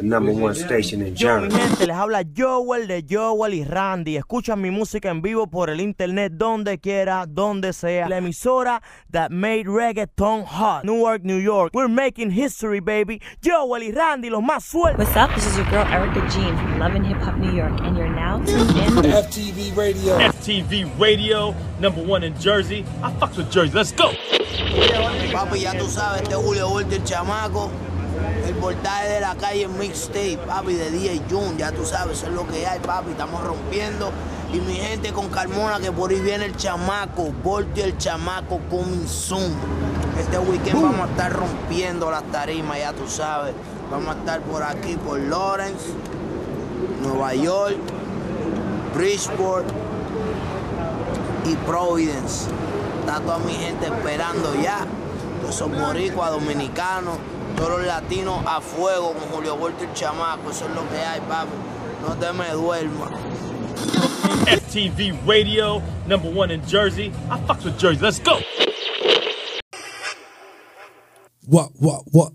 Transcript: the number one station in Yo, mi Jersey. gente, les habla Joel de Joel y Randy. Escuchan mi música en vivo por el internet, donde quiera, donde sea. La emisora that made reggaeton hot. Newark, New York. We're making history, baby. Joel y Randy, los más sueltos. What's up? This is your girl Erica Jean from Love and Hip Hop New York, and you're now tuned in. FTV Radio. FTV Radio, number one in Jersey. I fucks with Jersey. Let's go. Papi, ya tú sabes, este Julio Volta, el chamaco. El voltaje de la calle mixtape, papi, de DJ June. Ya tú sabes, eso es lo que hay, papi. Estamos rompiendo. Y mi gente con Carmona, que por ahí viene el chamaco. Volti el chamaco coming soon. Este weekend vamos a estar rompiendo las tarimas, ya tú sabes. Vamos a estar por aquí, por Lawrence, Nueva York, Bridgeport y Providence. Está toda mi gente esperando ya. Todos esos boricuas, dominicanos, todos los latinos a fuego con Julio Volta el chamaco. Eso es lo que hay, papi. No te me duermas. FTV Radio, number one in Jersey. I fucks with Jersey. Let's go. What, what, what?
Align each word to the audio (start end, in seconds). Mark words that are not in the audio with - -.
the 0.00 0.06
number 0.06 0.32
one 0.32 0.54
station 0.54 1.02
in 1.02 1.14
Yo, 1.16 1.40
mi 1.40 1.48
Jersey. 1.48 1.58
gente, 1.68 1.86
les 1.86 1.96
habla 1.96 2.22
Joel 2.36 2.86
de 2.86 3.04
Joel 3.08 3.54
y 3.54 3.64
Randy. 3.64 4.16
Escuchan 4.16 4.60
mi 4.60 4.70
música 4.70 5.10
en 5.10 5.20
vivo 5.22 5.46
por 5.46 5.70
el 5.70 5.80
internet, 5.80 6.32
donde 6.34 6.78
quiera, 6.78 7.26
donde 7.26 7.72
sea. 7.72 8.08
La 8.08 8.18
emisora 8.18 8.80
that 9.12 9.30
made 9.30 9.66
reggaeton 9.66 10.44
hot. 10.44 10.84
Newark, 10.84 11.22
New 11.24 11.38
York. 11.38 11.72
We're 11.74 11.88
making 11.88 12.30
history, 12.30 12.80
baby. 12.80 13.20
Joel 13.44 13.82
y 13.82 13.92
Randy, 13.92 14.30
los 14.30 14.42
más 14.42 14.64
sueltos. 14.64 15.06
What's 15.06 15.16
up? 15.16 15.34
This 15.34 15.46
is 15.46 15.56
your 15.56 15.66
girl 15.70 15.86
Erica 15.86 16.20
Jean 16.30 16.56
from 16.56 16.78
Love 16.78 16.94
and 16.94 17.06
Hip 17.06 17.18
Hop 17.22 17.36
New 17.36 17.52
York, 17.52 17.72
and 17.82 17.96
you're 17.96 18.08
now 18.08 18.38
tuned 18.44 18.70
in. 18.70 19.12
FTV 19.12 19.76
Radio. 19.76 20.18
FTV 20.18 20.86
Radio, 20.98 21.54
number 21.80 22.02
one 22.02 22.22
in 22.24 22.38
Jersey. 22.38 22.84
I 23.02 23.10
fucks 23.12 23.36
with 23.36 23.50
Jersey. 23.50 23.72
Let's 23.74 23.92
go. 23.92 24.12
Papi, 25.32 25.60
ya 25.60 25.72
tú 25.74 25.86
sabes, 25.88 26.22
este 26.22 26.34
Julio 26.34 26.68
Volta, 26.68 26.94
el 26.94 27.04
chamaco. 27.04 27.70
El 28.46 28.54
voltaje 28.54 29.08
de 29.08 29.20
la 29.20 29.34
calle 29.34 29.68
mixtape, 29.68 30.38
papi, 30.46 30.74
de 30.74 30.90
DJ 30.90 31.22
June. 31.30 31.54
Ya 31.58 31.72
tú 31.72 31.84
sabes, 31.84 32.18
eso 32.18 32.26
es 32.28 32.32
lo 32.32 32.46
que 32.46 32.66
hay, 32.66 32.78
papi. 32.80 33.10
Estamos 33.10 33.42
rompiendo. 33.44 34.10
Y 34.52 34.60
mi 34.60 34.74
gente 34.74 35.12
con 35.12 35.28
Carmona, 35.28 35.78
que 35.78 35.92
por 35.92 36.10
ahí 36.10 36.20
viene 36.20 36.46
el 36.46 36.56
chamaco. 36.56 37.32
Volti 37.42 37.82
el 37.82 37.98
chamaco 37.98 38.60
coming 38.70 39.06
soon. 39.06 39.54
Este 40.18 40.38
weekend 40.38 40.82
vamos 40.82 41.08
a 41.08 41.10
estar 41.10 41.32
rompiendo 41.32 42.10
las 42.10 42.24
tarimas, 42.24 42.78
ya 42.78 42.92
tú 42.92 43.06
sabes. 43.06 43.54
Vamos 43.90 44.16
a 44.16 44.18
estar 44.18 44.40
por 44.42 44.62
aquí, 44.62 44.96
por 44.96 45.18
Lawrence, 45.18 45.86
Nueva 47.02 47.34
York, 47.34 47.76
Bridgeport 48.94 49.66
y 51.44 51.54
Providence. 51.66 52.46
Está 53.00 53.20
toda 53.20 53.38
mi 53.38 53.52
gente 53.52 53.86
esperando 53.86 54.54
ya. 54.62 54.86
Todos 55.40 55.54
esos 55.54 55.70
boricuas, 55.70 56.30
dominicanos, 56.32 57.16
todos 57.58 57.70
los 57.70 57.86
latinos 57.86 58.44
a 58.46 58.60
fuego 58.60 59.12
con 59.12 59.28
Julio 59.30 59.56
Volta 59.56 59.84
el 59.84 59.92
chamaco. 59.92 60.50
Eso 60.50 60.66
es 60.66 60.74
lo 60.74 60.88
que 60.88 60.96
hay, 60.96 61.20
papi. 61.20 61.50
No 62.06 62.14
te 62.14 62.32
me 62.32 62.50
duermas. 62.50 63.10
FTV 64.46 65.26
Radio, 65.26 65.82
number 66.06 66.30
one 66.30 66.50
in 66.52 66.62
Jersey. 66.62 67.12
I 67.30 67.38
fucks 67.46 67.64
with 67.64 67.78
Jersey. 67.78 68.00
Let's 68.00 68.20
go. 68.20 68.38
What, 71.46 71.70
what, 71.78 72.04
what? 72.12 72.32